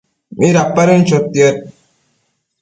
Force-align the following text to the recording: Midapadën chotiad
Midapadën 0.39 1.01
chotiad 1.07 1.55